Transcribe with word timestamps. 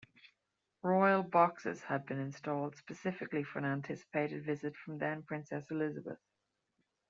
'Royal 0.81 1.21
boxes' 1.21 1.83
had 1.83 2.07
been 2.07 2.17
installed 2.17 2.75
specifically 2.75 3.43
for 3.43 3.59
an 3.59 3.65
anticipated 3.65 4.43
visit 4.43 4.75
from 4.75 4.97
then-Princess 4.97 5.69
Elizabeth. 5.69 6.17